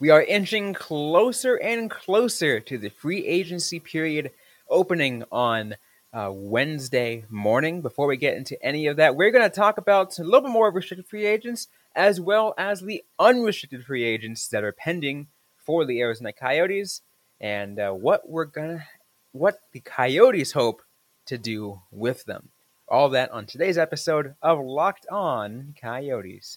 [0.00, 4.30] We are inching closer and closer to the free agency period
[4.70, 5.76] opening on
[6.14, 7.82] uh, Wednesday morning.
[7.82, 10.52] Before we get into any of that, we're going to talk about a little bit
[10.52, 15.26] more of restricted free agents as well as the unrestricted free agents that are pending
[15.58, 17.02] for the Arizona Coyotes
[17.38, 18.86] and uh, what we're gonna,
[19.32, 20.80] what the Coyotes hope
[21.26, 22.48] to do with them.
[22.88, 26.56] All that on today's episode of Locked On Coyotes.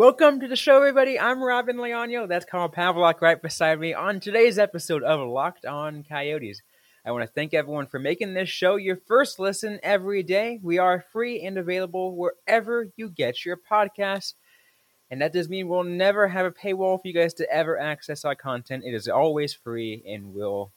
[0.00, 1.20] Welcome to the show, everybody.
[1.20, 2.26] I'm Robin Leonio.
[2.26, 6.62] That's Carl Pavlok right beside me on today's episode of Locked On Coyotes.
[7.04, 10.58] I want to thank everyone for making this show your first listen every day.
[10.62, 14.32] We are free and available wherever you get your podcasts.
[15.10, 18.24] And that does mean we'll never have a paywall for you guys to ever access
[18.24, 18.84] our content.
[18.86, 20.72] It is always free and will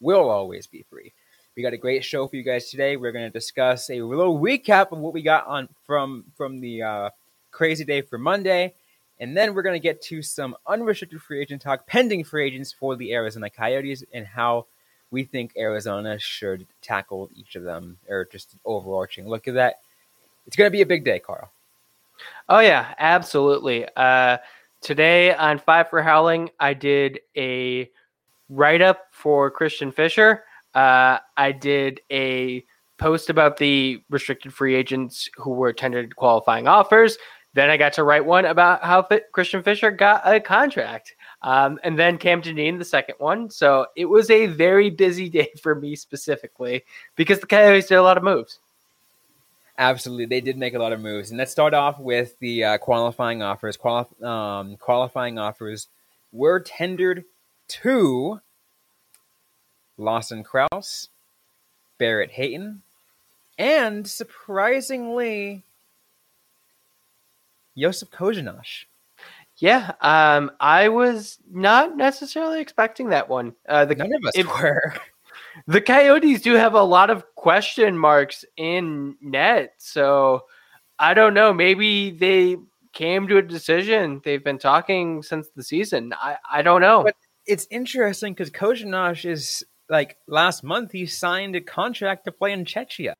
[0.00, 1.12] will always be free.
[1.56, 2.96] We got a great show for you guys today.
[2.96, 6.82] We're going to discuss a little recap of what we got on from from the
[6.82, 7.10] uh,
[7.54, 8.74] crazy day for Monday.
[9.20, 12.72] And then we're going to get to some unrestricted free agent talk, pending free agents
[12.72, 14.66] for the Arizona Coyotes, and how
[15.12, 19.80] we think Arizona should tackle each of them, or just overarching look at that.
[20.46, 21.48] It's going to be a big day, Carl.
[22.48, 23.86] Oh, yeah, absolutely.
[23.96, 24.38] Uh,
[24.80, 27.88] today on Five for Howling, I did a
[28.50, 30.44] write up for Christian Fischer.
[30.74, 32.64] Uh, I did a
[32.98, 37.16] post about the restricted free agents who were tendered qualifying offers.
[37.54, 41.14] Then I got to write one about how Christian Fischer got a contract.
[41.42, 43.48] Um, and then Cam Dineen, the second one.
[43.50, 46.84] So it was a very busy day for me specifically
[47.16, 48.58] because the Coyotes did a lot of moves.
[49.76, 51.30] Absolutely, they did make a lot of moves.
[51.30, 53.76] And let's start off with the uh, qualifying offers.
[53.76, 55.88] Quali- um, qualifying offers
[56.32, 57.24] were tendered
[57.66, 58.40] to
[59.98, 61.08] Lawson Crouse,
[61.98, 62.82] Barrett Hayton,
[63.58, 65.64] and surprisingly,
[67.76, 68.62] Josef Korenar.
[69.58, 73.54] Yeah, um, I was not necessarily expecting that one.
[73.68, 74.94] Uh, the, None of us were.
[75.68, 80.46] The Coyotes do have a lot of question marks in net, so
[80.98, 81.52] I don't know.
[81.52, 82.56] Maybe they
[82.92, 84.20] came to a decision.
[84.24, 86.12] They've been talking since the season.
[86.20, 87.04] I, I don't know.
[87.04, 92.52] But it's interesting because Korenar is like last month he signed a contract to play
[92.52, 93.14] in Czechia.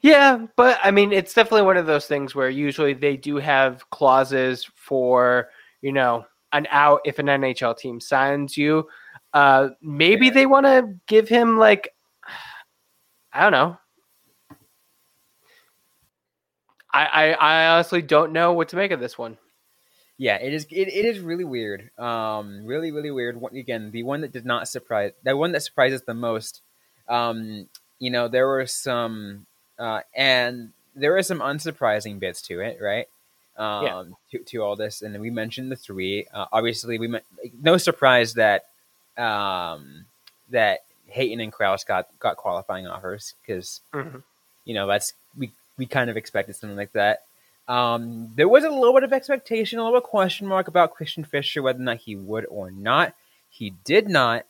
[0.00, 3.88] Yeah, but I mean, it's definitely one of those things where usually they do have
[3.90, 5.48] clauses for,
[5.82, 8.88] you know, an out if an NHL team signs you.
[9.32, 10.32] Uh, maybe yeah.
[10.32, 11.90] they want to give him like,
[13.32, 13.78] I don't know.
[16.92, 19.38] I, I, I honestly don't know what to make of this one.
[20.18, 20.66] Yeah, it is.
[20.70, 21.90] It, it is really weird.
[21.98, 23.40] Um, really, really weird.
[23.40, 26.60] One, Again, the one that did not surprise, the one that surprises the most.
[27.08, 27.68] Um,
[27.98, 29.46] you know, there were some
[29.80, 33.08] uh, and there are some unsurprising bits to it, right?
[33.56, 34.04] Um, yeah.
[34.38, 36.26] to, to all this, and we mentioned the three.
[36.32, 37.24] Uh, obviously, we met,
[37.60, 38.66] no surprise that
[39.16, 40.04] um,
[40.50, 44.18] that Hayton and Crouse got got qualifying offers because mm-hmm.
[44.64, 47.22] you know that's we we kind of expected something like that.
[47.68, 51.62] Um, there was a little bit of expectation, a little question mark about Christian Fischer
[51.62, 53.14] whether or not he would or not.
[53.48, 54.44] He did not,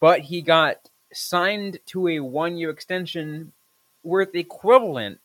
[0.00, 3.52] but he got signed to a one year extension
[4.02, 5.18] worth equivalent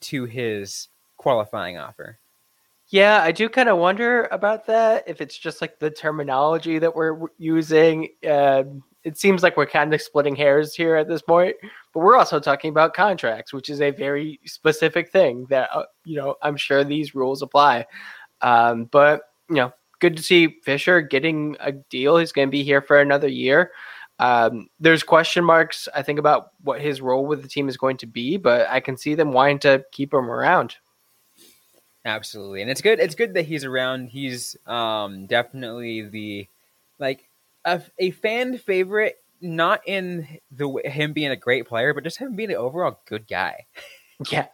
[0.00, 2.18] to his qualifying offer.
[2.90, 5.04] Yeah, I do kind of wonder about that.
[5.06, 8.64] If it's just like the terminology that we're using, uh,
[9.04, 11.54] it seems like we're kind of splitting hairs here at this point.
[11.92, 16.16] But we're also talking about contracts, which is a very specific thing that uh, you
[16.16, 17.86] know I'm sure these rules apply.
[18.40, 19.20] Um, but
[19.50, 22.16] you know, good to see Fischer getting a deal.
[22.16, 23.72] He's going to be here for another year.
[24.18, 27.98] Um, there's question marks, I think, about what his role with the team is going
[27.98, 30.76] to be, but I can see them wanting to keep him around.
[32.04, 33.00] Absolutely, and it's good.
[33.00, 34.08] It's good that he's around.
[34.08, 36.48] He's um, definitely the
[36.98, 37.28] like
[37.64, 42.34] a, a fan favorite, not in the him being a great player, but just him
[42.34, 43.66] being an overall good guy.
[44.30, 44.46] yeah,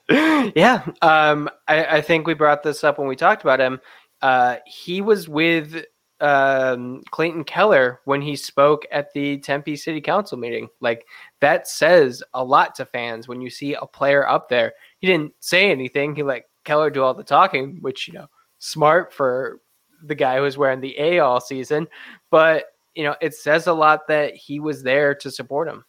[0.55, 0.85] yeah.
[1.01, 3.81] Um, I, I think we brought this up when we talked about him.
[4.21, 5.85] Uh, he was with
[6.25, 10.69] um, Clayton Keller when he spoke at the Tempe City Council meeting.
[10.81, 11.07] Like
[11.41, 14.73] that says a lot to fans when you see a player up there.
[14.99, 16.17] He didn't say anything.
[16.17, 18.29] He let Keller do all the talking, which you know,
[18.59, 19.61] smart for
[20.03, 21.87] the guy who was wearing the A all season,
[22.31, 25.85] but you know, it says a lot that he was there to support him.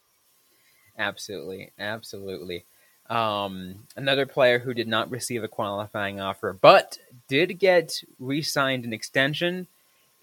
[0.97, 2.65] Absolutely, absolutely.
[3.09, 6.97] Um, another player who did not receive a qualifying offer, but
[7.27, 9.67] did get re-signed an extension,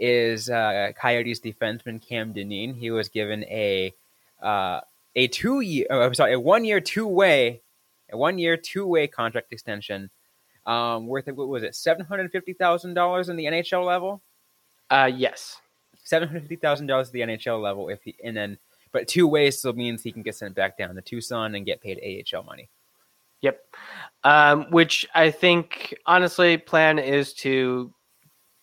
[0.03, 2.75] is uh, Coyotes defenseman Cam Dineen.
[2.75, 3.95] He was given a
[4.43, 4.81] uh,
[5.15, 7.63] a two year, oh, I'm sorry, a one year two way,
[8.11, 10.11] a one year two way contract extension,
[10.67, 14.21] um, worth what was it, seven hundred fifty thousand dollars in the NHL level.
[14.91, 15.61] Uh, yes,
[16.03, 17.89] seven hundred fifty thousand dollars at the NHL level.
[17.89, 18.59] If he, and then,
[18.91, 21.81] but two ways still means he can get sent back down to Tucson and get
[21.81, 22.69] paid AHL money.
[23.43, 23.61] Yep.
[24.25, 27.93] Um, which I think honestly, plan is to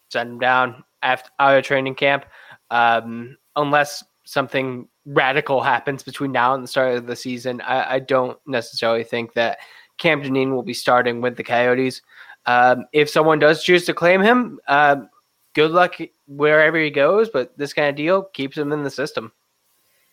[0.09, 2.25] send him down after of training camp,
[2.71, 7.61] um, unless something radical happens between now and the start of the season.
[7.61, 9.59] I, I don't necessarily think that
[9.97, 12.01] Cam Dineen will be starting with the Coyotes.
[12.45, 15.09] Um, if someone does choose to claim him, um,
[15.53, 15.95] good luck
[16.27, 17.29] wherever he goes.
[17.29, 19.31] But this kind of deal keeps him in the system.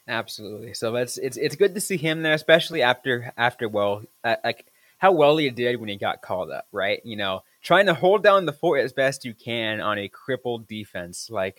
[0.08, 0.74] Absolutely.
[0.74, 4.66] So it's it's it's good to see him there, especially after after well, uh, like
[4.98, 7.00] how well he did when he got called up, right?
[7.04, 10.68] You know, trying to hold down the fort as best you can on a crippled
[10.68, 11.58] defense, like.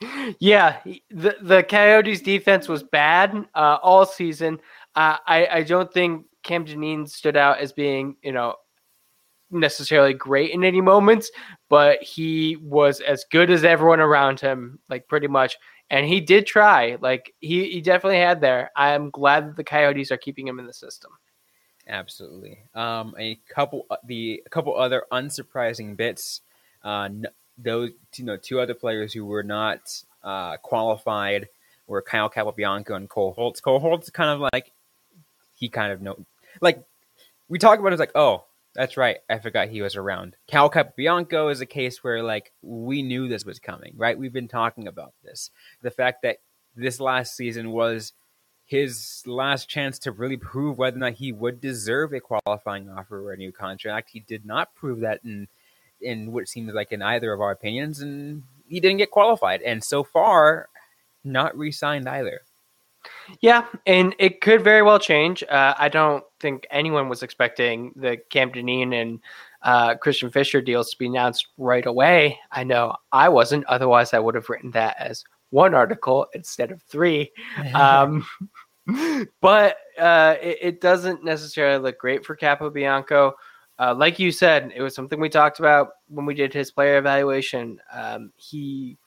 [0.38, 0.78] yeah,
[1.10, 4.60] the the Coyotes defense was bad uh, all season.
[4.94, 8.56] Uh, I I don't think Cam Dineen stood out as being you know
[9.50, 11.30] necessarily great in any moments,
[11.68, 15.56] but he was as good as everyone around him, like pretty much.
[15.90, 16.96] And he did try.
[17.00, 18.70] Like he, he definitely had there.
[18.76, 21.12] I'm glad that the Coyotes are keeping him in the system.
[21.86, 22.60] Absolutely.
[22.74, 26.40] Um, a couple uh, the a couple other unsurprising bits.
[26.82, 27.08] Uh,
[27.58, 31.48] those you know two other players who were not uh, qualified
[31.86, 33.60] were Kyle Capobianco and Cole Hults.
[33.60, 34.72] Cole Hults kind of like
[35.54, 36.24] he kind of know
[36.60, 36.82] like
[37.48, 38.44] we talk about it, it's like oh
[38.74, 39.18] that's right.
[39.30, 40.36] I forgot he was around.
[40.48, 44.18] Cal Capobianco is a case where like we knew this was coming, right?
[44.18, 45.50] We've been talking about this.
[45.82, 46.38] The fact that
[46.74, 48.12] this last season was
[48.66, 53.20] his last chance to really prove whether or not he would deserve a qualifying offer
[53.20, 54.10] or a new contract.
[54.10, 55.48] He did not prove that in
[56.00, 59.62] in what seems like in either of our opinions, and he didn't get qualified.
[59.62, 60.68] And so far,
[61.22, 62.42] not re-signed either.
[63.40, 65.42] Yeah, and it could very well change.
[65.42, 69.20] Uh, I don't think anyone was expecting the Cam Dineen and
[69.62, 72.38] uh, Christian Fischer deals to be announced right away.
[72.50, 73.66] I know I wasn't.
[73.66, 77.32] Otherwise, I would have written that as one article instead of three.
[77.74, 78.26] Um,
[79.40, 83.32] but uh, it, it, doesn't necessarily look great for Capobianco.
[83.78, 86.98] Uh, like you said, it was something we talked about when we did his player
[86.98, 87.80] evaluation.
[87.92, 88.98] Um, he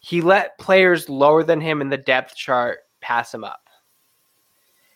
[0.00, 3.60] he let players lower than him in the depth chart pass him up.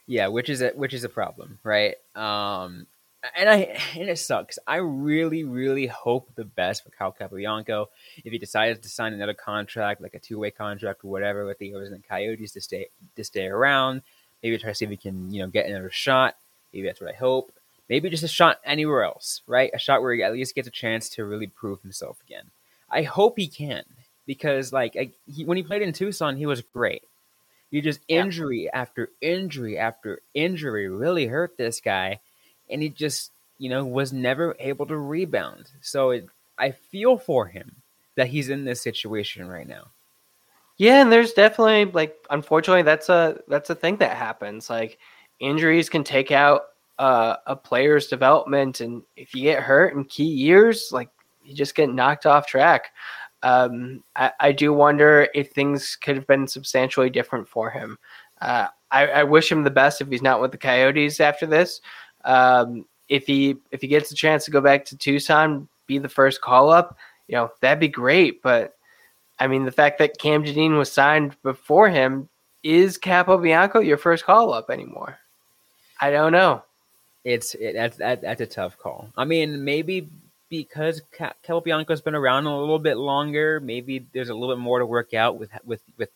[0.06, 1.94] Yeah, which is a which is a problem, right?
[2.14, 2.86] Um,
[3.36, 4.58] and I and it sucks.
[4.66, 7.86] I really, really hope the best for Cal Capobianco.
[8.24, 11.58] If he decides to sign another contract, like a two way contract or whatever, with
[11.58, 14.02] the Arizona Coyotes to stay to stay around,
[14.42, 16.36] maybe try to see if he can, you know, get another shot.
[16.72, 17.52] Maybe that's what I hope.
[17.88, 19.70] Maybe just a shot anywhere else, right?
[19.74, 22.44] A shot where he at least gets a chance to really prove himself again.
[22.90, 23.84] I hope he can
[24.26, 27.02] because, like, I, he, when he played in Tucson, he was great.
[27.70, 28.70] He just injury yeah.
[28.74, 32.20] after injury after injury really hurt this guy,
[32.70, 35.70] and he just, you know, was never able to rebound.
[35.80, 36.26] So it,
[36.58, 37.76] I feel for him
[38.14, 39.88] that he's in this situation right now.
[40.82, 44.68] Yeah, and there's definitely like unfortunately that's a that's a thing that happens.
[44.68, 44.98] Like
[45.38, 46.62] injuries can take out
[46.98, 51.10] uh, a player's development, and if you get hurt in key years, like
[51.44, 52.90] you just get knocked off track
[53.42, 57.98] um, I, I, do wonder if things could have been substantially different for him.
[58.40, 61.80] Uh, I, I, wish him the best if he's not with the Coyotes after this.
[62.24, 66.08] Um, if he if he gets a chance to go back to Tucson, be the
[66.08, 66.96] first call up,
[67.26, 68.42] you know that'd be great.
[68.42, 68.74] But
[69.42, 72.28] I mean, the fact that Cam Dineen was signed before him
[72.62, 75.18] is Capobianco your first call up anymore?
[76.00, 76.62] I don't know.
[77.24, 79.08] It's it, that's that, that's a tough call.
[79.16, 80.08] I mean, maybe
[80.48, 84.86] because Capobianco's been around a little bit longer, maybe there's a little bit more to
[84.86, 86.10] work out with with with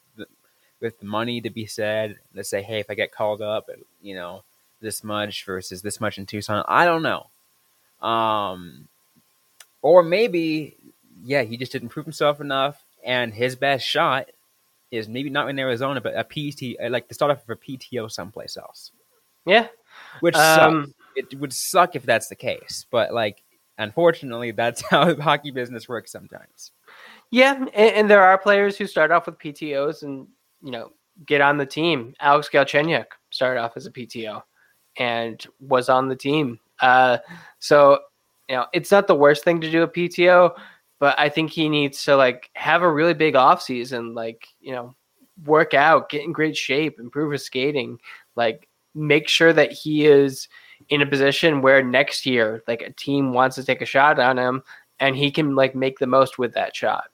[0.81, 2.21] with money to be said.
[2.33, 3.69] Let's say, hey, if I get called up,
[4.01, 4.45] you know,
[4.81, 7.27] this much versus this much in Tucson, I don't know.
[8.09, 8.87] Um,
[9.83, 10.77] or maybe,
[11.25, 14.27] yeah, he just didn't prove himself enough, and his best shot
[14.91, 18.11] is maybe not in Arizona, but a PT, like to start off with a PTO
[18.11, 18.93] someplace else.
[19.47, 19.69] Yeah,
[20.21, 23.43] which um, it would suck if that's the case, but like
[23.79, 26.73] unfortunately, that's how the hockey business works sometimes.
[27.31, 30.27] Yeah, and, and, there are players who start off with PTOS and
[30.63, 30.91] you know
[31.27, 32.15] get on the team.
[32.21, 34.43] Alex Galchenyuk started off as a PTO
[34.99, 36.59] and was on the team.
[36.81, 37.19] Uh,
[37.61, 38.01] so
[38.49, 40.57] you know it's not the worst thing to do a PTO,
[40.99, 44.73] but I think he needs to like have a really big off season, like you
[44.73, 44.95] know,
[45.45, 47.99] work out, get in great shape, improve his skating,
[48.35, 50.49] like make sure that he is
[50.89, 54.39] in a position where next year, like a team wants to take a shot on
[54.39, 54.63] him,
[55.01, 57.11] and he can like make the most with that shot.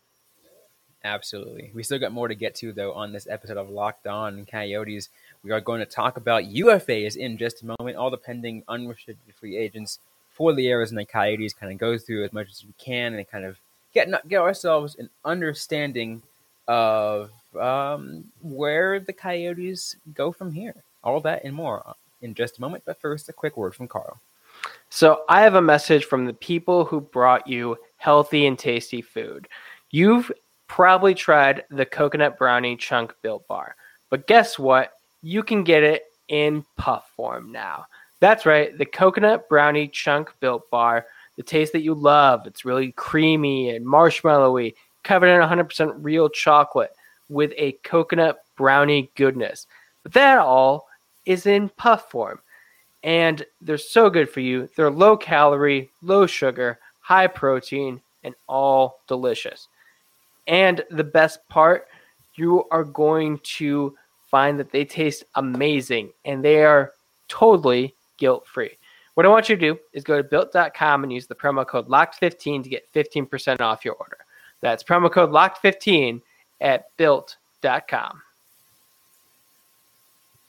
[1.04, 1.72] Absolutely.
[1.74, 5.08] We still got more to get to though on this episode of Locked On Coyotes.
[5.42, 9.34] We are going to talk about UFAs in just a moment, all the pending unrestricted
[9.34, 9.98] free agents
[10.30, 11.54] for the Arizona Coyotes.
[11.54, 13.56] Kind of go through as much as we can and kind of
[13.92, 16.22] get get ourselves an understanding
[16.68, 20.74] of um, where the Coyotes go from here.
[21.04, 21.82] All that and more
[22.22, 22.84] in just a moment.
[22.86, 24.20] But first, a quick word from Carl.
[24.90, 29.48] So, I have a message from the people who brought you healthy and tasty food.
[29.90, 30.30] You've
[30.68, 33.74] probably tried the coconut brownie chunk built bar,
[34.10, 34.92] but guess what?
[35.22, 37.86] You can get it in puff form now.
[38.20, 42.46] That's right, the coconut brownie chunk built bar, the taste that you love.
[42.46, 46.92] It's really creamy and marshmallowy, covered in 100% real chocolate
[47.28, 49.66] with a coconut brownie goodness.
[50.02, 50.86] But that all
[51.26, 52.40] is in puff form.
[53.02, 54.68] And they're so good for you.
[54.76, 59.68] They're low calorie, low sugar, high protein, and all delicious.
[60.46, 61.88] And the best part,
[62.36, 63.96] you are going to
[64.30, 66.92] find that they taste amazing and they are
[67.28, 68.78] totally guilt free.
[69.14, 71.88] What I want you to do is go to built.com and use the promo code
[71.88, 74.18] LOCKED15 to get 15% off your order.
[74.60, 76.22] That's promo code LOCKED15
[76.60, 78.22] at built.com.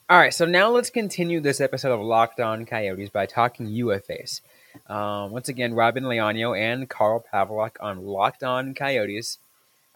[0.09, 4.41] All right, so now let's continue this episode of Locked On Coyotes by talking UFAs.
[4.87, 9.39] Um, once again, Robin Leonio and Carl Pavlock on Locked On Coyotes.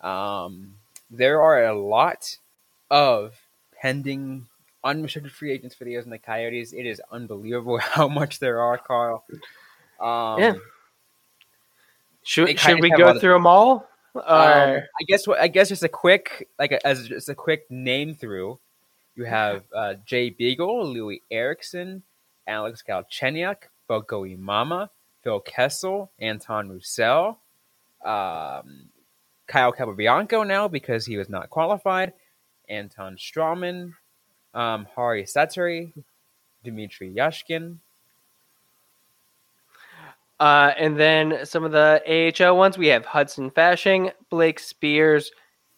[0.02, 0.76] Um,
[1.10, 2.38] there are a lot
[2.90, 3.36] of
[3.82, 4.48] pending
[4.88, 6.74] unrestricted free agents for the Arizona Coyotes.
[6.74, 9.24] It is unbelievable how much there are, Carl.
[10.00, 10.54] Um, yeah.
[12.24, 13.88] Should, should we go through them all?
[14.16, 15.28] Um, I guess.
[15.28, 18.60] I guess just a quick, like a, as just a quick name through.
[19.16, 22.04] You have uh, Jay Beagle, Loui Eriksson,
[22.46, 23.56] Alex Galchenyuk,
[23.88, 24.90] Boko Imama,
[25.24, 27.40] Phil Kessel, Antoine Roussel,
[28.06, 28.90] um,
[29.48, 32.14] Kyle Capobianco now because he was not qualified,
[32.70, 33.94] Anton Stralman,
[34.58, 35.94] um, Harri Sateri,
[36.64, 37.78] Dmitry Yashkin.
[40.40, 42.02] Uh, and then some of the
[42.44, 45.32] AHL ones we have Hudson Fasching, Blake Speers,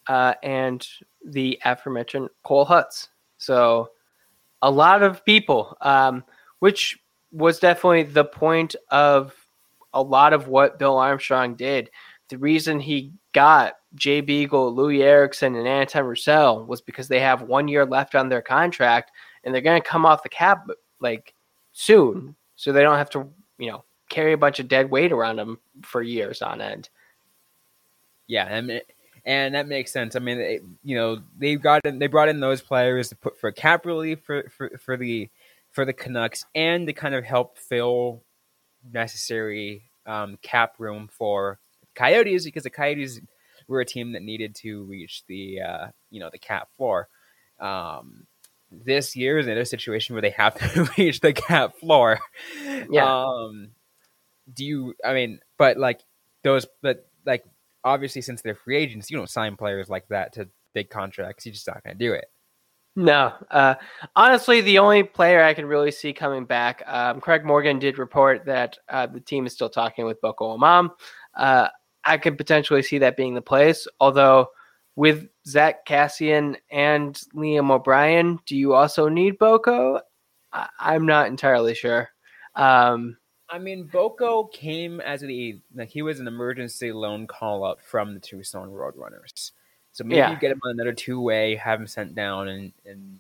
[0.08, 0.86] uh, and
[1.26, 3.10] the aforementioned Cole Hults.
[3.38, 3.90] So
[4.62, 6.24] a lot of people, um,
[6.60, 6.98] which
[7.32, 9.34] was definitely the point of
[9.94, 11.90] a lot of what Bill Armstrong did.
[12.30, 17.42] The reason he got Jay Beagle, Loui Eriksson, and Antoine Roussel was because they have
[17.42, 19.12] one year left on their contract
[19.44, 20.68] and they're going to come off the cap
[21.00, 21.34] like
[21.72, 22.36] soon.
[22.56, 23.28] So they don't have to,
[23.58, 26.90] you know, carry a bunch of dead weight around them for years on end.
[28.28, 28.46] Yeah.
[28.46, 28.82] And
[29.26, 30.16] and that makes sense.
[30.16, 33.86] I mean, you know, they got they brought in those players to put for cap
[33.86, 35.30] relief for, for, for the
[35.72, 38.24] for the Canucks and to kind of help fill
[38.92, 41.60] necessary um, cap room for
[41.96, 43.20] Coyotes because the Coyotes
[43.70, 47.08] were a team that needed to reach the uh, you know the cap floor.
[47.60, 48.26] Um,
[48.72, 52.20] this year is another situation where they have to reach the cap floor.
[52.90, 53.24] Yeah.
[53.24, 53.70] Um,
[54.54, 54.96] do you?
[55.06, 56.02] I mean, but like
[56.44, 57.46] those, but like
[57.84, 61.46] obviously since they're free agents, you don't sign players like that to big contracts.
[61.46, 62.26] You're just not going to do it.
[62.96, 63.76] No, uh,
[64.16, 68.46] honestly, the only player I can really see coming back, um, Craig Morgan did report
[68.46, 70.92] that uh, the team is still talking with Boko Imam.
[71.38, 71.70] Uh,
[72.06, 73.88] I could potentially see that being the place.
[74.00, 74.50] Although
[74.96, 80.02] with Zack Kassian and Liam O'Brien, do you also need Boko?
[80.52, 82.10] I- am not entirely sure.
[82.56, 83.18] Um,
[83.50, 88.14] I mean, Boko came as a like he was an emergency loan call up from
[88.14, 89.52] the Tucson Roadrunners.
[89.92, 90.32] So maybe yeah.
[90.32, 93.20] you get him on another two way, have him sent down, and and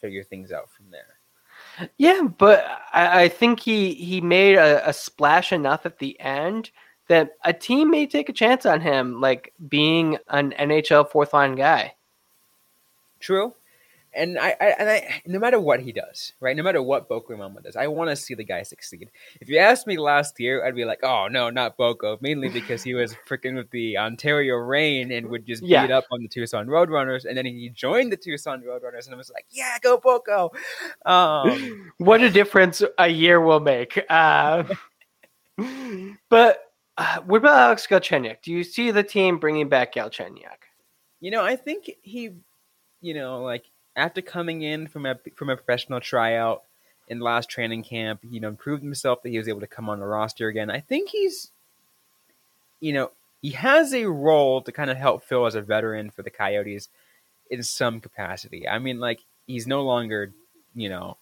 [0.00, 1.90] figure things out from there.
[1.96, 6.70] Yeah, but I, I think he he made a, a, splash enough at the end
[7.10, 11.56] that a team may take a chance on him, like being an NHL fourth line
[11.56, 11.94] guy.
[13.18, 13.52] True,
[14.14, 16.56] and I, I, and I, no matter what he does, right?
[16.56, 19.10] No matter what Boko Imama does, I want to see the guy succeed.
[19.40, 22.84] If you asked me last year, I'd be like, "Oh no, not Boko," mainly because
[22.84, 25.84] he was freaking with the Ontario Reign and would just yeah.
[25.84, 29.18] beat up on the Tucson Roadrunners, and then he joined the Tucson Roadrunners, and I
[29.18, 30.52] was like, "Yeah, go Boko!"
[31.04, 34.00] Um, what a difference a year will make.
[34.08, 34.62] Uh,
[36.28, 36.69] but
[37.24, 38.42] what about Alex Galchenyuk?
[38.42, 40.68] Do you see the team bringing back Galchenyuk?
[41.20, 42.32] You know, I think he,
[43.00, 43.64] you know, like
[43.96, 46.62] after coming in from a from a professional tryout
[47.08, 50.00] in last training camp, you know, proved himself that he was able to come on
[50.00, 50.70] the roster again.
[50.70, 51.50] I think he's,
[52.80, 53.10] you know,
[53.42, 56.88] he has a role to kind of help fill as a veteran for the Coyotes
[57.50, 58.68] in some capacity.
[58.68, 60.32] I mean, like he's no longer,
[60.74, 61.16] you know,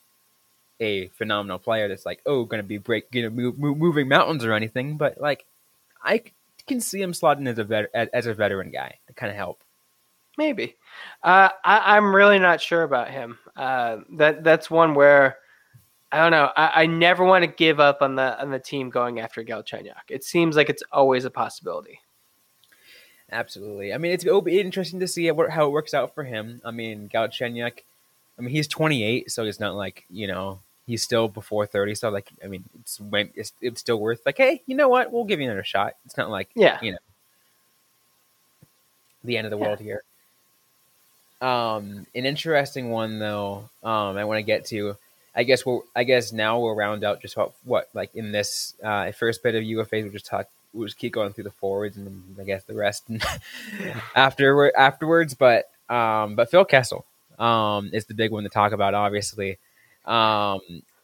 [0.79, 4.09] a phenomenal player that's like, oh, going to be break, you know, move, move, moving
[4.09, 4.97] mountains or anything.
[4.97, 5.47] But like,
[6.03, 6.23] I
[6.67, 9.63] can see him slotting as a vet, as, a veteran guy to kind of help.
[10.37, 10.77] Maybe.
[11.23, 13.39] Uh, I, am really not sure about him.
[13.57, 15.39] Uh, that that's one where
[16.13, 16.51] I don't know.
[16.57, 20.09] I, I, never want to give up on the on the team going after Galchenyuk.
[20.09, 22.01] It seems like it's always a possibility.
[23.31, 23.93] Absolutely.
[23.93, 26.63] I mean, it's it'll be interesting to see how it works out for him.
[26.65, 27.81] I mean, Galchenyuk.
[28.39, 32.09] I mean, he's 28, so it's not like you know he's still before 30 so
[32.09, 35.13] like i mean it's it's, it's still worth like hey you know what?
[35.13, 35.95] We'll give you another shot.
[36.07, 36.79] It's not like yeah.
[36.83, 36.99] you know
[39.23, 39.65] the end of the yeah.
[39.65, 40.03] world here.
[41.41, 44.97] Um an interesting one though um i want to get to
[45.37, 48.75] i guess we'll i guess now we'll round out just what what like in this
[48.83, 51.97] uh first bit of ufa we'll just talk we'll just keep going through the forwards
[51.97, 53.23] and then i guess the rest and
[54.17, 57.05] after afterwards but um but phil kessel
[57.39, 59.59] um is the big one to talk about obviously
[60.09, 60.61] um,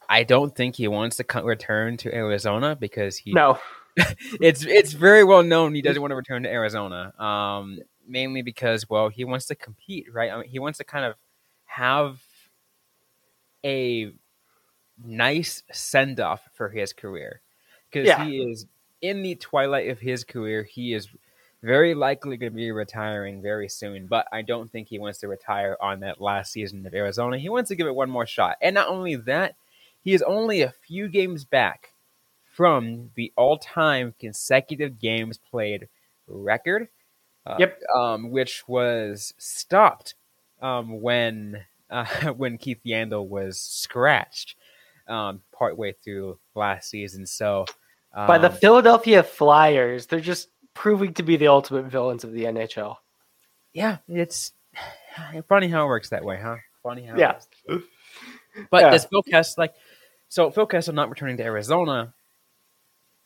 [0.08, 3.58] I don't think he wants to return to Arizona because he no.
[4.40, 7.12] it's it's very well known he doesn't want to return to Arizona.
[7.22, 10.30] Um, mainly because well he wants to compete, right?
[10.30, 11.14] I mean, he wants to kind of
[11.66, 12.20] have
[13.64, 14.12] a
[15.04, 17.40] nice send off for his career
[17.90, 18.24] because yeah.
[18.24, 18.66] he is
[19.00, 20.62] in the twilight of his career.
[20.62, 21.08] He is
[21.64, 25.28] very likely going to be retiring very soon, but I don't think he wants to
[25.28, 27.38] retire on that last season of Arizona.
[27.38, 28.58] He wants to give it one more shot.
[28.60, 29.56] And not only that,
[30.02, 31.92] he is only a few games back
[32.52, 35.88] from the all time consecutive games played
[36.28, 36.88] record.
[37.46, 37.80] Uh, yep.
[37.94, 40.14] Um, which was stopped
[40.60, 42.04] um, when uh,
[42.36, 44.56] when Keith Yandle was scratched
[45.08, 47.26] um, partway through last season.
[47.26, 47.64] So
[48.14, 52.44] by the um, Philadelphia Flyers, they're just proving to be the ultimate villains of the
[52.44, 52.96] NHL.
[53.72, 54.52] Yeah, it's
[55.48, 56.56] funny how it works that way, huh?
[56.82, 57.16] Funny how.
[57.16, 57.38] Yeah.
[58.70, 58.90] But yeah.
[58.90, 59.74] does Phil Kessel like?
[60.28, 62.14] So Phil Kessel not returning to Arizona,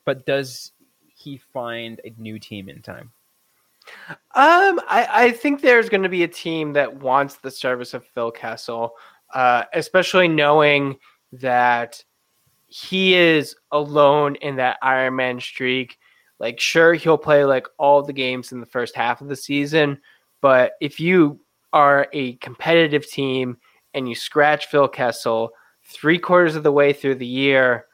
[0.05, 0.73] but does
[1.15, 3.13] he find a new team in time?
[4.35, 8.05] Um, I, I think there's going to be a team that wants the service of
[8.05, 8.95] Phil Kessel,
[9.35, 10.97] uh, especially knowing
[11.33, 12.03] that
[12.67, 15.99] he is alone in that Iron Man streak
[16.39, 20.01] like, sure, he'll play like all the games in the first half of the season,
[20.41, 21.41] but if you
[21.73, 23.57] are a competitive team
[23.95, 25.51] and you scratch Phil Kessel
[25.85, 27.87] three quarters of the way through the year,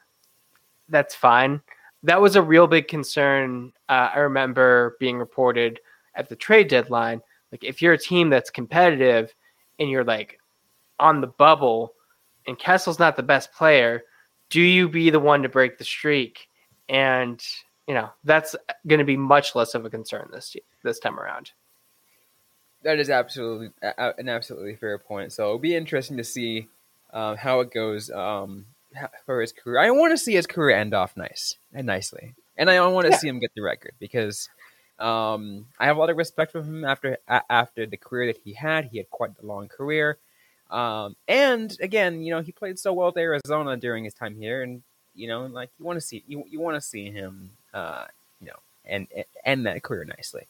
[0.89, 1.61] that's fine.
[2.03, 3.71] That was a real big concern.
[3.89, 5.79] Uh, I remember being reported
[6.15, 7.21] at the trade deadline.
[7.51, 9.33] Like, if you're a team that's competitive
[9.79, 10.39] and you're like
[10.99, 11.93] on the bubble
[12.47, 14.03] and Kessel's not the best player,
[14.49, 16.47] do you be the one to break the streak?
[16.89, 17.43] And
[17.87, 18.55] you know that's
[18.87, 21.51] going to be much less of a concern this this time around.
[22.83, 25.33] That is absolutely an absolutely fair point.
[25.33, 26.67] So it'll be interesting to see
[27.13, 28.65] um, how it goes um,
[29.25, 29.79] for his career.
[29.79, 33.11] I want to see his career end off nice and nicely, and I want to
[33.11, 33.17] yeah.
[33.17, 34.49] see him get the record because
[34.99, 38.53] um, I have a lot of respect for him after after the career that he
[38.53, 38.85] had.
[38.85, 40.17] He had quite a long career,
[40.69, 44.61] um, and again, you know, he played so well with Arizona during his time here,
[44.61, 48.05] and you know, like you want to see you you want to see him uh,
[48.41, 49.07] you know, and
[49.43, 50.47] end that career nicely.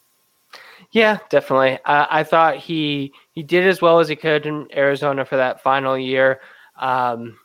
[0.92, 1.80] Yeah, definitely.
[1.84, 5.62] Uh, I thought he he did as well as he could in Arizona for that
[5.62, 6.40] final year.
[6.80, 7.38] Um,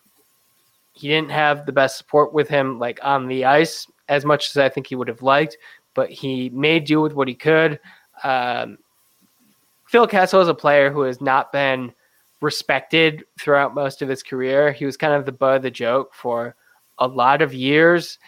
[0.92, 4.56] he didn't have the best support with him, like on the ice, as much as
[4.58, 5.56] I think he would have liked,
[5.94, 7.80] but he made do with what he could.
[8.22, 8.78] Um,
[9.86, 11.92] Phil Kessel is a player who has not been
[12.40, 14.72] respected throughout most of his career.
[14.72, 16.54] He was kind of the butt of the joke for
[16.98, 18.18] a lot of years,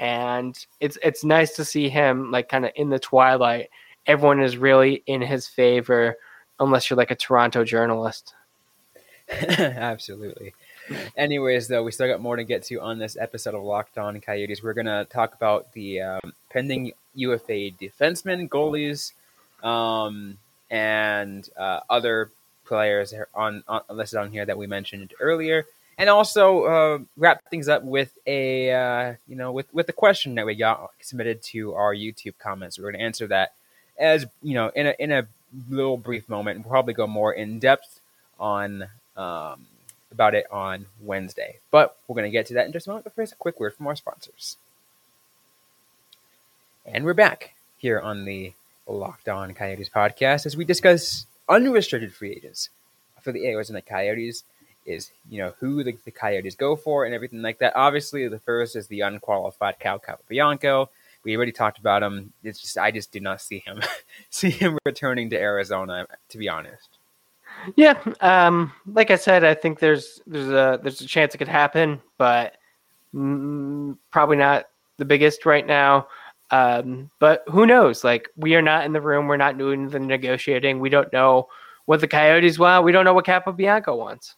[0.00, 3.68] and it's it's nice to see him like kind of in the twilight.
[4.06, 6.16] Everyone is really in his favor,
[6.58, 8.34] unless you're like a Toronto journalist.
[9.30, 10.54] Absolutely.
[11.16, 14.18] Anyways, though, we still got more to get to on this episode of Locked On
[14.20, 14.62] Coyotes.
[14.62, 19.12] We're gonna talk about the um, pending UFA defensemen, goalies,
[19.62, 20.38] um,
[20.70, 22.30] and uh, other
[22.64, 25.66] players on, on listed on here that we mentioned earlier
[26.00, 30.34] and also uh, wrap things up with a uh, you know with with the question
[30.36, 32.78] that we got submitted to our YouTube comments.
[32.78, 33.52] We're going to answer that
[33.98, 35.28] as you know in a in a
[35.68, 36.60] little brief moment.
[36.60, 38.00] We'll probably go more in depth
[38.40, 38.84] on
[39.14, 39.66] um,
[40.10, 43.04] about it on Wednesday, but we're going to get to that in just a moment.
[43.04, 44.56] But first, a quick word from our sponsors,
[46.86, 48.54] and we're back here on the
[48.88, 52.70] Locked On Coyotes podcast as we discuss unrestricted free agents
[53.20, 54.44] for the Arizona Coyotes
[54.86, 57.74] is you know who the, the Coyotes go for and everything like that.
[57.76, 60.88] Obviously, the first is the unqualified Cal Capobianco.
[61.24, 62.32] we already talked about him.
[62.42, 63.80] It's just I just do not see him
[64.30, 66.06] see him returning to Arizona.
[66.28, 66.98] To be honest.
[67.76, 71.48] Yeah, um, like I said, I think there's there's a there's a chance it could
[71.48, 72.56] happen, but
[73.14, 74.66] mm, probably not
[74.96, 76.08] the biggest right now.
[76.50, 78.02] Um, but who knows?
[78.02, 79.26] Like we are not in the room.
[79.26, 80.80] We're not doing the negotiating.
[80.80, 81.48] We don't know
[81.86, 82.84] what the Coyotes want.
[82.84, 84.36] We don't know what Capobianco wants.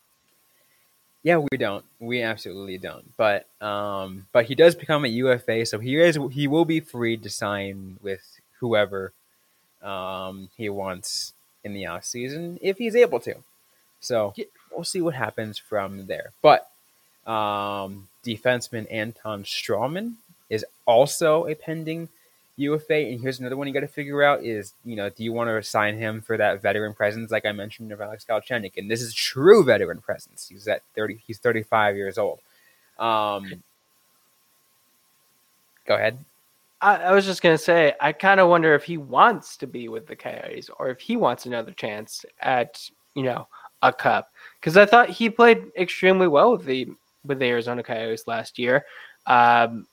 [1.23, 1.85] Yeah, we don't.
[2.01, 3.17] We absolutely don't.
[3.17, 7.17] But um, but he does become a UFA, so he is he will be free
[7.17, 9.13] to sign with whoever
[9.83, 11.33] um, he wants
[11.65, 13.37] in the off season if he's able to.
[14.01, 14.35] So
[14.71, 16.33] we'll see what happens from there.
[16.43, 16.69] But
[17.27, 20.15] um, defenseman Anton Stralman
[20.51, 22.09] is also a pending
[22.57, 22.95] UFA.
[22.95, 25.49] And here's another one you got to figure out is, you know, do you want
[25.49, 28.77] to sign him for that veteran presence, like I mentioned of Alex Galchenyuk?
[28.77, 30.49] And this is true veteran presence.
[30.49, 32.41] He's at 30, he's 35 years old.
[32.99, 33.63] Um,
[35.87, 36.19] go ahead.
[36.81, 39.89] I, I was just gonna say, I kind of wonder if he wants to be
[39.89, 43.47] with the Coyotes or if he wants another chance at, you know,
[43.83, 44.33] a cup.
[44.61, 46.89] Because I thought he played extremely well with the
[47.25, 48.85] with the Arizona Coyotes last year.
[49.27, 49.87] Um,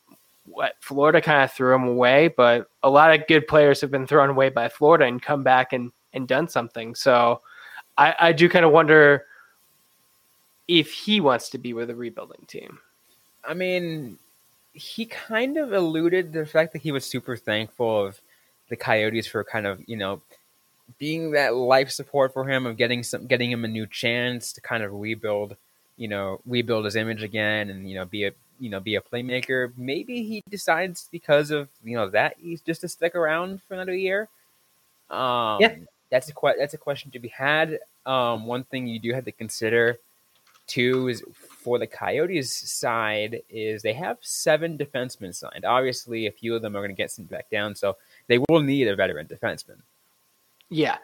[0.51, 4.07] what Florida kind of threw him away, but a lot of good players have been
[4.07, 6.95] thrown away by Florida and come back and, and done something.
[6.95, 7.41] So
[7.97, 9.25] I, I do kind of wonder
[10.67, 12.79] if he wants to be with a rebuilding team.
[13.43, 14.17] I mean,
[14.73, 18.21] he kind of alluded the fact that he was super thankful of
[18.69, 20.21] the Coyotes for kind of, you know,
[20.97, 24.61] being that life support for him of getting some getting him a new chance to
[24.61, 25.55] kind of rebuild,
[25.97, 29.01] you know, rebuild his image again and, you know, be a you know be a
[29.01, 29.71] playmaker.
[29.77, 33.95] Maybe he decides because of you know that he's just to stick around for another
[33.95, 34.29] year.
[35.09, 35.75] Um, yeah,
[36.09, 37.79] that's a que- that's a question to be had.
[38.05, 39.99] Um, one thing you do have to consider
[40.67, 45.65] too is for the Coyotes side is they have seven defensemen signed.
[45.65, 48.61] Obviously, a few of them are going to get sent back down, so they will
[48.61, 49.77] need a veteran defenseman.
[50.69, 50.97] Yeah,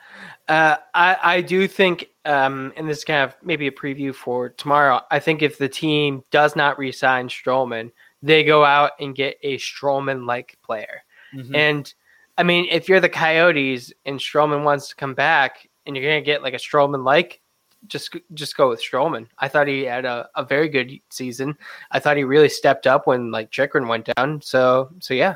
[0.47, 4.49] uh, I I do think, um, and this is kind of maybe a preview for
[4.49, 5.01] tomorrow.
[5.09, 9.57] I think if the team does not re-sign Stralman, they go out and get a
[9.57, 11.01] Stralman-like player.
[11.33, 11.55] Mm-hmm.
[11.55, 11.93] And
[12.37, 16.21] I mean, if you're the Coyotes and Stralman wants to come back, and you're gonna
[16.21, 17.41] get like a Stralman-like,
[17.87, 19.27] just just go with Stralman.
[19.39, 21.57] I thought he had a, a very good season.
[21.89, 24.41] I thought he really stepped up when like Chychrun went down.
[24.41, 25.35] So so yeah,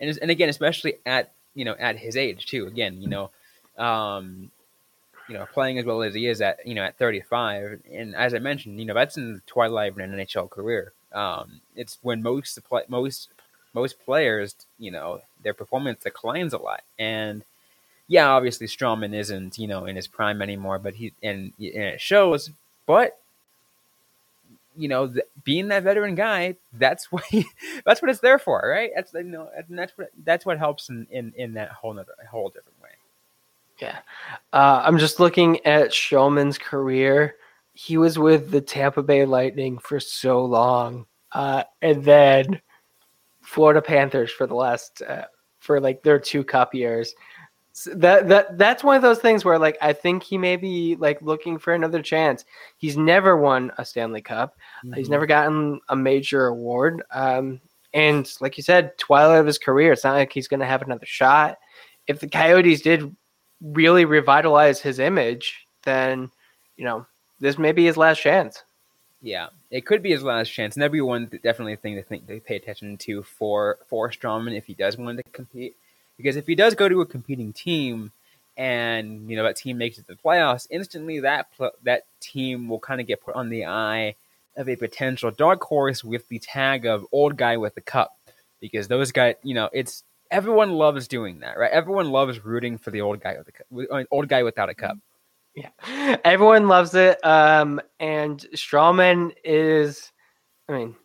[0.00, 2.66] and and again, especially at you know at his age too.
[2.66, 3.30] Again, you know
[3.78, 4.50] um,
[5.28, 8.34] you know, playing as well as he is at you know at 35, and as
[8.34, 10.92] I mentioned, you know that's in the twilight of an NHL career.
[11.12, 12.58] Um, it's when most
[12.88, 13.28] most
[13.74, 17.44] most players, you know, their performance declines a lot, and
[18.08, 22.00] yeah, obviously Stralman isn't you know in his prime anymore, but he and, and it
[22.00, 22.50] shows.
[22.86, 23.18] But
[24.76, 27.46] you know, the, being that veteran guy, that's what he,
[27.84, 28.90] that's what it's there for, right?
[28.94, 32.48] That's you know, that's what that's what helps in in, in that whole other whole
[32.48, 32.72] different.
[33.80, 33.98] Yeah.
[34.52, 37.36] Uh, I'm just looking at Stralman's career.
[37.74, 41.06] He was with the Tampa Bay Lightning for so long.
[41.32, 42.60] Uh, and then
[43.42, 45.24] Florida Panthers for the last, uh,
[45.58, 47.14] for like their two cup years.
[47.74, 50.94] So that that that's one of those things where like I think he may be
[50.96, 52.44] like looking for another chance.
[52.76, 54.58] He's never won a Stanley Cup.
[54.84, 54.92] Mm-hmm.
[54.92, 57.02] He's never gotten a major award.
[57.10, 57.62] Um,
[57.94, 59.92] and like you said, twilight of his career.
[59.92, 61.56] It's not like he's going to have another shot.
[62.06, 63.14] If the Coyotes did
[63.62, 66.30] really revitalize his image, then
[66.76, 67.06] you know
[67.40, 68.62] this may be his last chance.
[69.20, 72.26] Yeah, it could be his last chance, and that'd be one definitely thing to think
[72.26, 75.76] to pay attention to for for Stralman if he does want to compete.
[76.16, 78.12] Because if he does go to a competing team,
[78.56, 82.68] and you know that team makes it to the playoffs, instantly that pl- that team
[82.68, 84.16] will kind of get put on the eye
[84.56, 88.18] of a potential dark horse with the tag of old guy with the cup.
[88.60, 91.70] Because those guys, you know, it's everyone loves doing that, right?
[91.70, 94.96] Everyone loves rooting for the old guy with the cup, old guy without a cup.
[95.54, 97.24] Yeah, everyone loves it.
[97.24, 100.10] Um, and Stralman is,
[100.68, 100.96] I mean,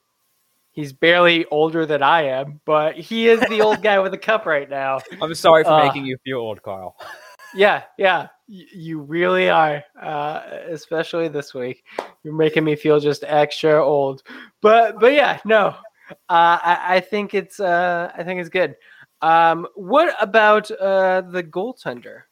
[0.71, 4.45] he's barely older than I am, but he is the old guy with a cup
[4.45, 4.99] right now.
[5.21, 6.95] I'm sorry for uh, making you feel old, Carl.
[7.53, 11.83] yeah, yeah, you really are, uh, especially this week.
[12.23, 14.23] You're making me feel just extra old.
[14.61, 15.75] But, but yeah, no,
[16.09, 18.75] uh, I, I think it's, uh, I think it's good.
[19.21, 22.23] Um, what about uh, the goaltender?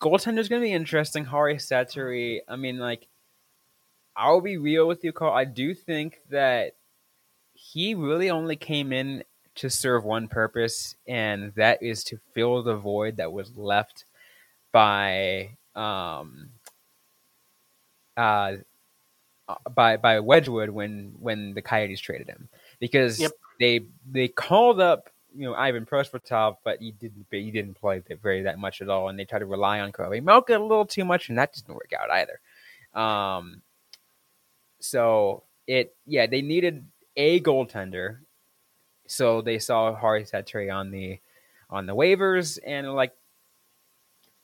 [0.00, 1.24] Goaltender is going to be interesting.
[1.24, 2.40] Harri Sateri.
[2.48, 3.06] I mean, like,
[4.16, 5.32] I'll be real with you, Carl.
[5.32, 6.74] I do think that
[7.54, 9.24] he really only came in
[9.56, 14.04] to serve one purpose, and that is to fill the void that was left
[14.72, 16.50] by um,
[18.16, 18.56] uh,
[19.74, 23.32] by by Wedgwood when when the Coyotes traded him because yep.
[23.58, 28.42] they they called up you know Ivan Prosvetov, but he didn't he didn't play very
[28.42, 31.28] that much at all, and they tried to rely on Vejmelka a little too much,
[31.28, 32.40] and that didn't work out either.
[33.00, 33.62] Um,
[34.80, 36.86] so it yeah they needed
[37.16, 38.18] a goaltender,
[39.06, 41.18] so they saw Harri Sateri on the
[41.70, 43.12] on the waivers, and like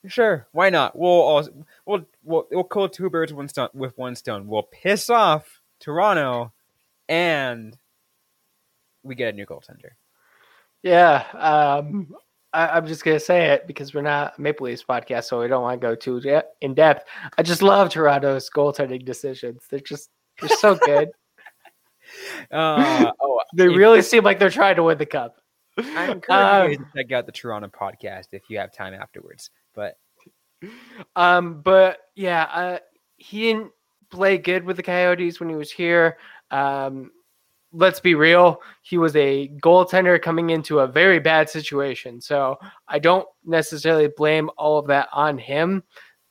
[0.07, 0.97] Sure, why not?
[0.97, 1.47] We'll all,
[1.85, 3.69] we'll we'll we'll kill two birds one stone.
[3.73, 6.53] With one stone, we'll piss off Toronto,
[7.09, 7.77] and
[9.03, 9.91] we get a new goaltender.
[10.85, 12.13] Yeah, um,
[12.53, 15.47] I, am just gonna say it because we're not a Maple Leafs podcast, so we
[15.47, 17.09] don't want to go too de- in depth.
[17.39, 19.63] I just love Toronto's goaltending decisions.
[19.67, 21.09] They're just they're so good.
[22.51, 25.37] uh, oh, they really seem like they're trying to win the cup.
[25.75, 29.49] I encourage um, you to check out the Toronto podcast if you have time afterwards.
[29.73, 29.97] But
[31.15, 32.79] um, but yeah, uh,
[33.17, 33.71] he didn't
[34.11, 36.19] play good with the Coyotes when he was here.
[36.51, 37.09] Um,
[37.75, 42.21] let's be real, he was a goaltender coming into a very bad situation.
[42.21, 42.57] So
[42.87, 45.83] I don't necessarily blame all of that on him,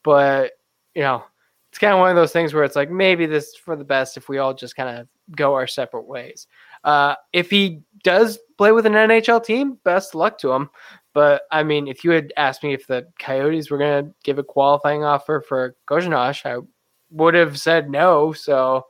[0.02, 0.52] but
[0.94, 1.24] you know,
[1.70, 3.84] it's kind of one of those things where it's like maybe this is for the
[3.84, 6.46] best if we all just kind of go our separate ways.
[6.84, 10.70] Uh, if he does play with an NHL team, best luck to him.
[11.14, 14.38] But I mean, if you had asked me if the Coyotes were going to give
[14.38, 16.64] a qualifying offer for Kozhinosh, I
[17.10, 18.32] would have said no.
[18.32, 18.86] So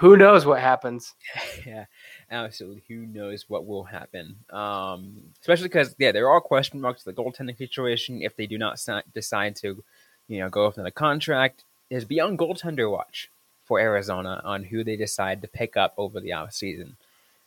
[0.00, 1.12] who knows what happens?
[1.66, 1.84] yeah,
[2.30, 2.82] absolutely.
[2.88, 4.34] Who knows what will happen?
[4.48, 8.22] Um, especially because yeah, there are question marks to the goaltending situation.
[8.22, 8.80] If they do not
[9.12, 9.84] decide to,
[10.26, 13.28] you know, go with another contract, is beyond goaltender watch
[13.66, 16.96] for Arizona on who they decide to pick up over the off season.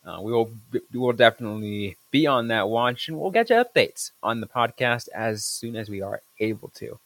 [0.06, 4.12] Uh, we will we will definitely be on that watch, and we'll get you updates
[4.22, 7.00] on the podcast as soon as we are able to.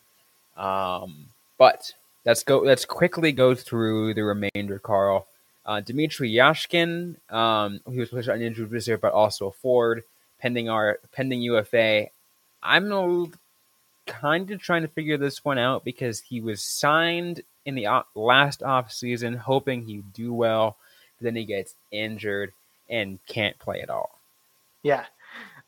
[0.61, 1.93] Um, but
[2.25, 2.59] let's go.
[2.59, 5.26] Let's quickly go through the remainder, Carl.
[5.67, 10.05] Uh, Dmitry Yashkin, um, he was pushed on injured reserve, but also a forward,
[10.39, 12.07] pending our pending UFA.
[12.63, 13.33] I'm
[14.05, 18.63] kind of trying to figure this one out because he was signed in the last
[18.63, 20.77] off season, hoping he'd do well.
[21.19, 22.53] But then he gets injured
[22.89, 24.17] and can't play at all.
[24.83, 25.05] Yeah.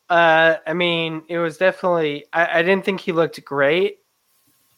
[0.10, 4.00] Uh, I mean, it was definitely, I, I didn't think he looked great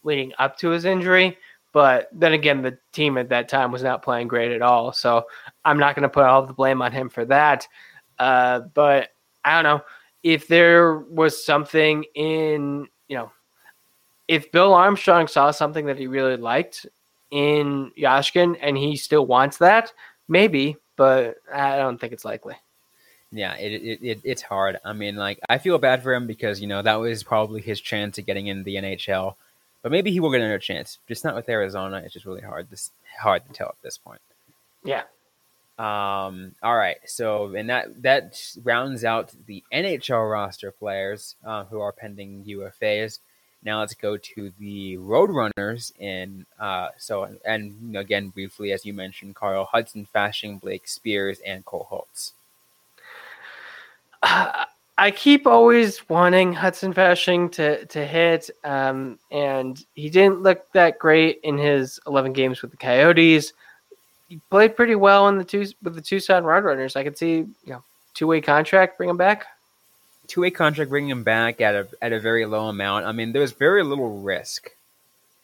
[0.04, 1.38] leading up to his injury.
[1.74, 4.92] But then again, the team at that time was not playing great at all.
[4.92, 5.26] So
[5.64, 7.68] I'm not going to put all the blame on him for that.
[8.20, 9.10] Uh, but
[9.46, 9.84] I don't know
[10.24, 13.32] if there was something in, you know,
[14.28, 16.86] if Bill Armstrong saw something that he really liked
[17.32, 19.92] in Yashkin and he still wants that,
[20.28, 22.54] maybe but I don't think it's likely.
[23.32, 24.78] Yeah, it, it, it, it's hard.
[24.86, 27.82] I mean, like I feel bad for him because you know that was probably his
[27.82, 29.34] chance of getting in the NHL,
[29.82, 30.98] but maybe he will get another chance.
[31.08, 32.02] Just not with Arizona.
[32.04, 32.70] It's just really hard.
[32.70, 34.22] This hard to tell at this point.
[34.84, 35.04] Yeah.
[35.78, 36.56] Um.
[36.62, 36.98] All right.
[37.06, 43.20] So, and that that rounds out the NHL roster players uh, who are pending UFAs.
[43.64, 45.92] Now let's go to the Roadrunners.
[46.00, 51.64] And uh, so, and again, briefly, as you mentioned, Carl Hudson, Fasching, Blake Speers, and
[51.64, 52.34] Cole Hults.
[54.24, 54.66] Uh,
[55.02, 61.00] I keep always wanting Hudson Fasching to to hit, um, and he didn't look that
[61.00, 63.54] great in his 11 games with the Coyotes.
[64.30, 66.96] He played pretty well in the two with the Tucson Roadrunners.
[66.96, 67.84] I could see, you know,
[68.14, 69.48] two way contract, bring him back
[70.32, 73.06] two way contract, bringing him back at a at a very low amount.
[73.06, 74.70] I mean, there's very little risk.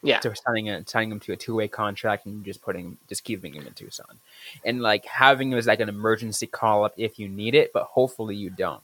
[0.03, 3.23] Yeah, to signing a, signing him to a two way contract and just putting just
[3.23, 4.19] keeping him in Tucson,
[4.63, 7.83] and like having him as like an emergency call up if you need it, but
[7.83, 8.81] hopefully you don't.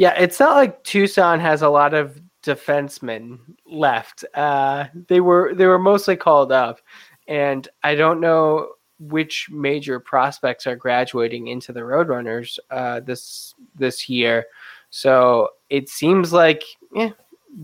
[0.00, 4.24] Yeah, it's not like Tucson has a lot of defensemen left.
[4.32, 6.80] Uh, they were they were mostly called up,
[7.28, 14.08] and I don't know which major prospects are graduating into the Roadrunners uh, this this
[14.08, 14.46] year.
[14.88, 16.62] So it seems like,
[16.94, 17.10] yeah,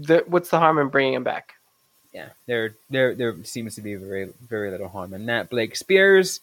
[0.03, 1.55] the, what's the harm in bringing him back?
[2.12, 5.49] Yeah, there, there, there seems to be very, very little harm in that.
[5.49, 6.42] Blake Speers,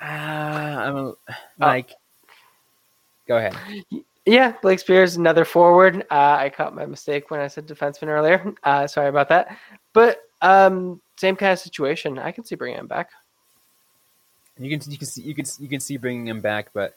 [0.00, 1.16] uh, I'm a, oh.
[1.58, 2.34] like, oh.
[3.26, 3.56] go ahead.
[4.28, 6.06] Yeah, Blake Speers, another forward.
[6.10, 8.52] Uh, I caught my mistake when I said defenseman earlier.
[8.62, 9.56] Uh, sorry about that.
[9.94, 12.18] But um, same kind of situation.
[12.18, 13.08] I can see bringing him back.
[14.58, 16.94] You can you can see you can you can see bringing him back, but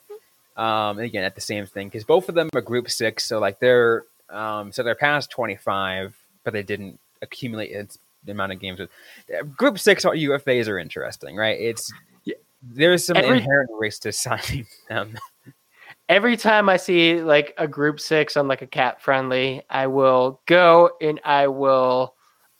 [0.57, 3.59] um, again, at the same thing because both of them are Group Six, so like
[3.59, 6.13] they're um, so they're past twenty five,
[6.43, 8.81] but they didn't accumulate the amount of games.
[9.55, 11.57] Group Six UFAs are interesting, right?
[11.57, 11.93] It's
[12.61, 15.17] there's some every, inherent risk to signing them.
[16.11, 20.91] Every time I see like a Group Six on like a CapFriendly, I will go
[20.99, 22.15] and I will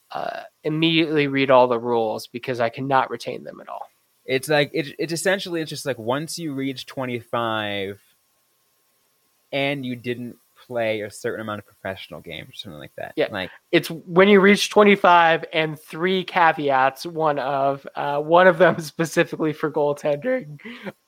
[0.09, 3.89] uh, immediately read all the rules because I cannot retain them at all.
[4.23, 8.01] It's like it, it's essentially it's just like once you reach 25
[9.51, 10.37] and you didn't
[10.71, 13.11] play a certain amount of professional games or something like that.
[13.17, 13.27] Yeah.
[13.29, 18.79] Like it's when you reach 25 and three caveats one of uh, one of them
[18.79, 20.57] specifically for goaltending.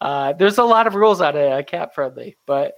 [0.02, 2.74] Uh, there's a lot of rules out of uh, CapFriendly but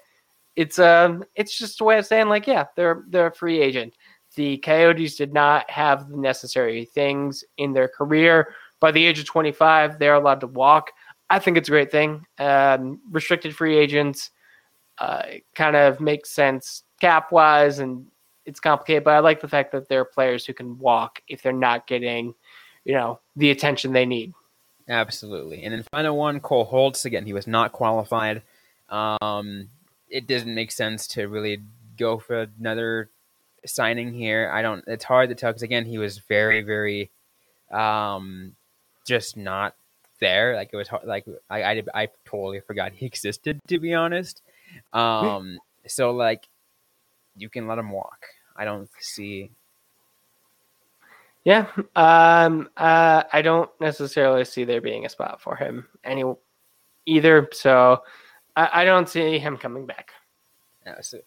[0.56, 3.95] it's um it's just a way of saying like yeah they're they're a free agent.
[4.36, 8.54] The coyotes did not have the necessary things in their career.
[8.80, 10.91] By the age of 25 they're allowed to walk.
[11.32, 12.24] I think it's a great thing.
[12.38, 14.30] Um, restricted free agents
[14.98, 15.24] uh,
[15.56, 18.06] kind of makes sense cap wise and
[18.46, 21.42] it's complicated, but I like the fact that there are players who can walk if
[21.42, 22.36] they're not getting,
[22.84, 24.34] you know, the attention they need.
[24.88, 25.64] Absolutely.
[25.64, 27.06] And then final one, Cole Hults.
[27.06, 28.44] Again, he was not qualified.
[28.90, 29.70] Um,
[30.10, 31.62] it doesn't make sense to really
[31.98, 33.10] go for another
[33.66, 34.52] signing here.
[34.54, 34.84] I don't.
[34.86, 37.10] It's hard to tell because again, he was very, very,
[37.72, 38.56] um,
[39.08, 39.76] just not
[40.20, 40.56] there.
[40.56, 44.44] Like it was hard, like I, I, I totally forgot he existed to be honest.
[44.94, 46.48] Um, so like
[47.36, 48.26] you can let him walk.
[48.56, 49.52] I don't see.
[51.44, 56.24] Yeah, um, uh, I don't necessarily see there being a spot for him any
[57.06, 57.48] either.
[57.52, 58.02] So
[58.56, 60.12] I, I don't see him coming back.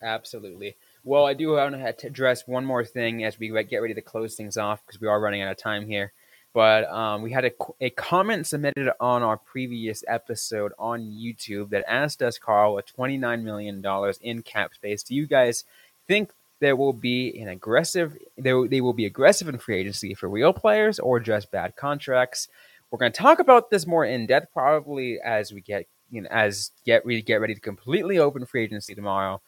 [0.02, 0.76] Absolutely.
[1.04, 4.34] Well, I do want to address one more thing as we get ready to close
[4.34, 6.12] things off because we are running out of time here.
[6.58, 11.84] But um, we had a, a comment submitted on our previous episode on YouTube that
[11.86, 13.80] asked us, Carl, with $29 million
[14.22, 15.62] in cap space, do you guys
[16.08, 20.28] think there will be an aggressive they, they will be aggressive in free agency for
[20.28, 22.48] real players or just bad contracts?
[22.90, 26.28] We're going to talk about this more in depth probably as we get you know
[26.28, 29.40] as get we get ready to completely open free agency tomorrow.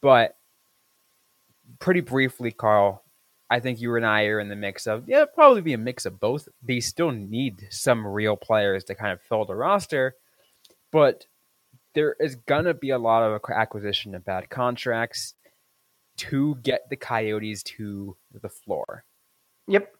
[0.00, 0.34] But
[1.78, 3.03] pretty briefly carl
[3.50, 6.06] i think you and i are in the mix of yeah probably be a mix
[6.06, 10.14] of both they still need some real players to kind of fill the roster
[10.90, 11.26] but
[11.94, 15.34] there is to be a lot of acquisition of bad contracts
[16.16, 19.04] to get the Coyotes to the floor.
[19.66, 19.94] Yep.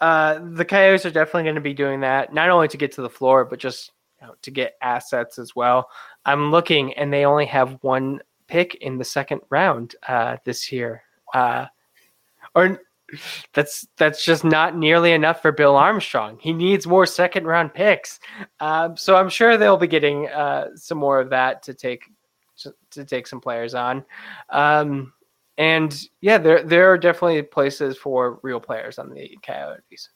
[0.00, 3.02] Uh, the Coyotes are definitely going to be doing that, not only to get to
[3.02, 5.90] the floor, but just you know, to get assets as well.
[6.24, 11.02] I'm looking, and they only have one pick in the second round uh, this year.
[11.34, 11.66] Uh,
[12.54, 12.80] or
[13.54, 16.38] that's that's just not nearly enough for Bill Armstrong.
[16.40, 18.20] He needs more second round picks.
[18.60, 22.04] Um, so I'm sure they'll be getting uh, some more of that to take
[22.58, 24.04] to, to take some players on.
[24.50, 25.12] Um,
[25.56, 30.10] and yeah, there there are definitely places for real players on the Coyotes.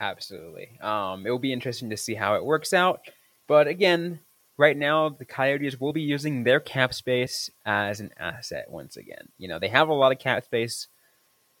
[0.00, 0.78] Absolutely.
[0.80, 3.00] Um, it will be interesting to see how it works out.
[3.46, 4.20] But again,
[4.56, 9.28] right now the Coyotes will be using their cap space as an asset once again.
[9.38, 10.88] You know, they have a lot of cap space,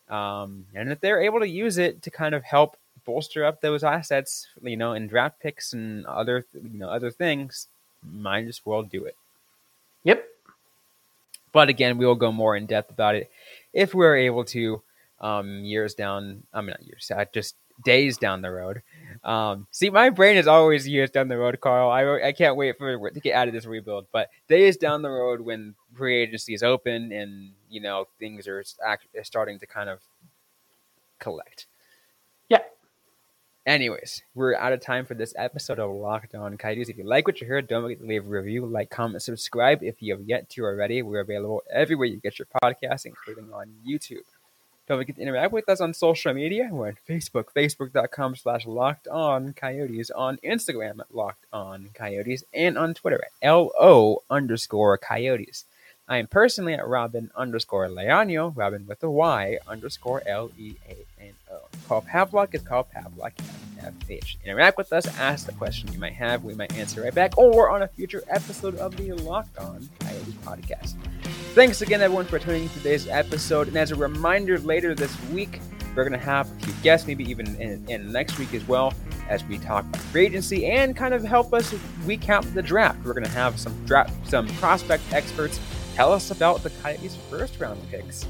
[0.08, 3.82] um, and if they're able to use it to kind of help bolster up those
[3.82, 7.68] assets, you know, in draft picks and other you know other things,
[8.02, 9.16] might as well do it.
[10.04, 10.24] Yep.
[11.52, 13.30] But again, we will go more in depth about it
[13.72, 14.82] if we're able to.
[15.20, 18.82] Um, years down, I mean not years, just days down the road.
[19.24, 21.90] Um, see, my brain is always years down the road, Carl.
[21.90, 24.06] I, I can't wait for to get out of this rebuild.
[24.12, 28.64] But days down the road, when free agency is open and you know things are
[29.22, 30.00] starting to kind of
[31.20, 31.66] collect.
[32.48, 32.58] Yeah,
[33.64, 36.88] Anyways, we're out of time for this episode of Locked On Coyotes.
[36.88, 39.84] If you like what you heard, don't forget to leave a review, like, comment, subscribe.
[39.84, 43.72] If you have yet to already, we're available everywhere you get your podcast, including on
[43.88, 44.24] YouTube.
[44.88, 46.68] Don't forget to interact with us on social media.
[46.70, 52.94] We're on Facebook, facebook.com slash locked on coyotes, on Instagram locked on coyotes, and on
[52.94, 55.64] Twitter at LO underscore coyotes.
[56.08, 60.96] I am personally at Robin underscore Leano, Robin with a Y underscore L E A
[61.22, 61.60] N O.
[61.86, 63.32] Carl Pavlok is called Pavlok
[63.78, 64.36] FH.
[64.44, 67.70] Interact with us, ask the question you might have, we might answer right back, or
[67.70, 70.94] on a future episode of the Locked On Coyotes podcast.
[71.54, 73.68] Thanks again, everyone, for tuning in today's episode.
[73.68, 75.60] And as a reminder, later this week,
[75.94, 78.94] we're going to have a few guests, maybe even in, in, next week as well,
[79.28, 81.74] as we talk about free agency and kind of help us
[82.04, 83.04] recap the draft.
[83.04, 85.60] We're going to have some draft, some prospect experts
[85.94, 88.26] tell us about the Coyotes' first round picks.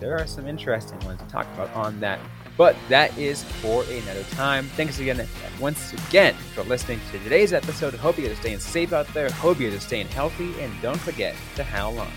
[0.00, 2.18] There are some interesting ones to talk about on that.
[2.56, 4.66] But that is for another time.
[4.70, 5.24] Thanks again,
[5.60, 7.94] once again, for listening to today's episode.
[7.94, 9.30] Hope you're staying safe out there.
[9.30, 10.52] Hope you're staying healthy.
[10.60, 12.10] And don't forget to howl on.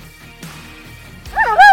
[1.31, 1.68] Ah!